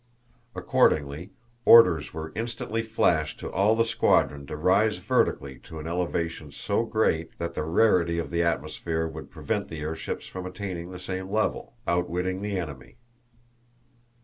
[0.55, 1.29] Accordingly,
[1.63, 6.81] orders were instantly flashed to all the squadron to rise vertically to an elevation so
[6.83, 11.29] great that the rarity of the atmosphere would prevent the airships from attaining the same
[11.29, 11.75] level.
[11.85, 12.97] Outwitting the Enemy.